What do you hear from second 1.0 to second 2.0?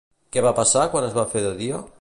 es va fer de dia?